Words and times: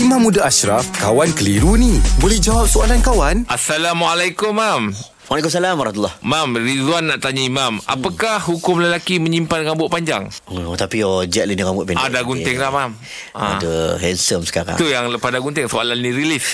Imam 0.00 0.16
Muda 0.24 0.48
Ashraf, 0.48 0.88
kawan 0.96 1.28
keliru 1.36 1.76
ni. 1.76 2.00
Boleh 2.24 2.40
jawab 2.40 2.64
soalan 2.64 3.04
kawan? 3.04 3.44
Assalamualaikum, 3.52 4.56
Mam. 4.56 4.96
Waalaikumsalam 5.28 5.76
warahmatullahi 5.76 6.24
Mam, 6.24 6.56
Rizwan 6.56 7.04
nak 7.04 7.20
tanya 7.20 7.44
Imam. 7.44 7.84
Apakah 7.84 8.40
hukum 8.48 8.80
lelaki 8.80 9.20
menyimpan 9.20 9.60
rambut 9.68 9.92
panjang? 9.92 10.24
Oh, 10.48 10.72
tapi 10.72 11.04
oh, 11.04 11.28
Jack 11.28 11.52
ni 11.52 11.54
rambut 11.60 11.84
pendek. 11.84 12.00
Ada 12.00 12.24
gunting 12.24 12.56
lah, 12.56 12.72
Mam. 12.72 12.96
Ah. 13.36 13.60
Ada 13.60 14.00
handsome 14.00 14.48
sekarang. 14.48 14.80
Itu 14.80 14.88
yang 14.88 15.12
lepas 15.12 15.28
ada 15.36 15.44
gunting 15.44 15.68
soalan 15.68 16.00
ni 16.00 16.16
rilis. 16.16 16.48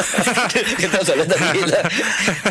Kita 0.80 1.04
soalan 1.04 1.28
tadi 1.28 1.60
lah. 1.68 1.84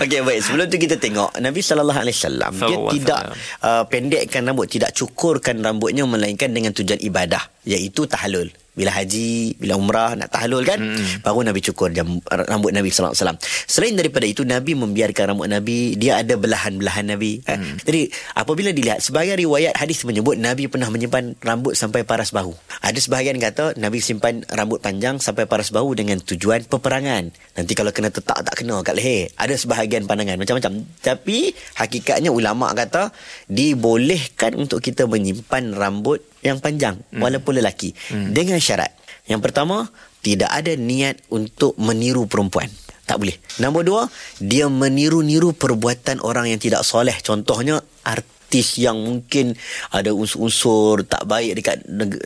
Okey 0.05 0.21
baik 0.21 0.39
sebelum 0.45 0.69
tu 0.69 0.77
kita 0.77 1.01
tengok 1.01 1.33
Nabi 1.41 1.65
sallallahu 1.65 1.97
alaihi 1.97 2.17
wasallam 2.21 2.51
dia 2.61 2.77
tidak 2.93 3.21
uh, 3.65 3.83
pendekkan 3.89 4.45
rambut 4.45 4.69
tidak 4.69 4.93
cukurkan 4.93 5.65
rambutnya 5.65 6.05
melainkan 6.05 6.53
dengan 6.53 6.77
tujuan 6.77 7.01
ibadah 7.01 7.41
iaitu 7.65 8.05
tahlul 8.05 8.53
bila 8.81 8.97
haji, 8.97 9.61
bila 9.61 9.77
umrah 9.77 10.17
nak 10.17 10.33
tahlul 10.33 10.65
kan 10.65 10.81
hmm. 10.81 11.21
baru 11.21 11.45
Nabi 11.45 11.61
cukur 11.61 11.93
jam, 11.93 12.17
rambut 12.25 12.73
Nabi 12.73 12.89
sallallahu 12.89 13.13
alaihi 13.13 13.21
wasallam. 13.21 13.39
Selain 13.69 13.93
daripada 13.93 14.25
itu 14.25 14.41
Nabi 14.41 14.73
membiarkan 14.73 15.37
rambut 15.37 15.45
Nabi 15.45 15.93
dia 16.01 16.17
ada 16.17 16.33
belahan-belahan 16.33 17.13
Nabi. 17.13 17.45
Hmm. 17.45 17.77
Jadi 17.85 18.09
apabila 18.33 18.73
dilihat 18.73 19.05
sebagai 19.05 19.37
riwayat 19.37 19.77
hadis 19.77 20.01
menyebut 20.01 20.41
Nabi 20.41 20.65
pernah 20.65 20.89
menyimpan 20.89 21.37
rambut 21.45 21.77
sampai 21.77 22.01
paras 22.01 22.33
bahu. 22.33 22.57
Ada 22.81 22.97
sebahagian 22.97 23.37
kata 23.37 23.77
Nabi 23.77 24.01
simpan 24.01 24.41
rambut 24.49 24.81
panjang 24.81 25.21
sampai 25.21 25.45
paras 25.45 25.69
bahu 25.69 25.93
dengan 25.93 26.17
tujuan 26.17 26.65
peperangan. 26.65 27.29
Nanti 27.53 27.77
kalau 27.77 27.93
kena 27.93 28.09
tetak 28.09 28.41
tak 28.41 28.55
kena 28.57 28.81
kat 28.81 28.97
leher. 28.97 29.29
Ada 29.37 29.61
sebahagian 29.61 30.09
pandangan 30.09 30.41
macam-macam. 30.41 30.89
Tapi 31.05 31.53
hakikatnya 31.77 32.33
ulama 32.33 32.73
kata 32.73 33.13
dibolehkan 33.45 34.57
untuk 34.57 34.81
kita 34.81 35.05
menyimpan 35.05 35.77
rambut 35.77 36.30
yang 36.41 36.57
panjang 36.61 36.97
hmm. 36.99 37.21
walaupun 37.21 37.57
lelaki 37.57 37.93
hmm. 37.93 38.33
dengan 38.33 38.57
syarat. 38.57 38.91
Yang 39.29 39.41
pertama, 39.49 39.87
tidak 40.21 40.49
ada 40.49 40.73
niat 40.75 41.21
untuk 41.29 41.77
meniru 41.77 42.25
perempuan. 42.25 42.69
Tak 43.05 43.17
boleh. 43.21 43.37
Nombor 43.61 43.83
dua, 43.85 44.01
dia 44.41 44.69
meniru-niru 44.69 45.53
perbuatan 45.53 46.21
orang 46.21 46.49
yang 46.49 46.61
tidak 46.61 46.85
soleh. 46.85 47.13
Contohnya, 47.21 47.81
artis 48.05 48.77
yang 48.81 48.99
mungkin 48.99 49.55
ada 49.93 50.11
unsur-unsur 50.11 51.07
tak 51.07 51.23
baik 51.25 51.59
dekat 51.59 51.77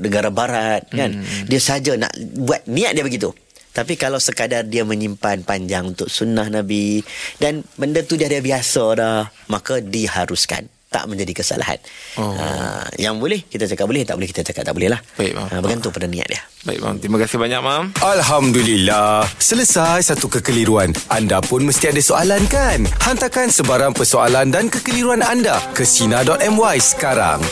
negara 0.01 0.29
barat 0.29 0.87
kan. 0.91 1.15
Hmm. 1.15 1.45
Dia 1.47 1.59
saja 1.61 1.95
nak 1.99 2.13
buat 2.37 2.65
niat 2.65 2.95
dia 2.95 3.03
begitu. 3.05 3.31
Tapi 3.75 3.99
kalau 3.99 4.23
sekadar 4.23 4.63
dia 4.63 4.87
menyimpan 4.87 5.43
panjang 5.43 5.91
untuk 5.91 6.07
sunnah 6.07 6.47
Nabi 6.47 7.03
dan 7.43 7.59
benda 7.75 8.07
tu 8.07 8.15
dia 8.15 8.31
dah 8.31 8.39
biasa 8.39 8.83
dah, 8.95 9.19
maka 9.51 9.83
diharuskan 9.83 10.71
tak 10.95 11.11
menjadi 11.11 11.35
kesalahan. 11.35 11.75
Oh. 12.15 12.31
Uh, 12.31 12.87
yang 12.95 13.19
boleh 13.19 13.43
kita 13.43 13.67
cakap 13.67 13.91
boleh, 13.91 14.07
tak 14.07 14.15
boleh 14.15 14.31
kita 14.31 14.47
cakap 14.47 14.63
tak 14.63 14.71
boleh 14.71 14.95
lah. 14.95 15.03
Baik, 15.19 15.35
Mam. 15.35 15.47
Uh, 15.51 15.59
bergantung 15.59 15.91
pada 15.91 16.07
niat 16.07 16.27
dia. 16.31 16.39
Baik, 16.63 16.79
Mam. 16.79 16.95
Terima 17.03 17.17
kasih 17.19 17.35
banyak, 17.35 17.59
Mam. 17.59 17.83
Alhamdulillah. 17.99 19.27
Selesai 19.35 20.15
satu 20.15 20.31
kekeliruan. 20.31 20.95
Anda 21.11 21.43
pun 21.43 21.67
mesti 21.67 21.91
ada 21.91 21.99
soalan 21.99 22.47
kan? 22.47 22.87
Hantarkan 23.03 23.51
sebarang 23.51 23.91
persoalan 23.91 24.55
dan 24.55 24.71
kekeliruan 24.71 25.19
anda 25.19 25.59
ke 25.75 25.83
Sina.my 25.83 26.77
sekarang. 26.79 27.43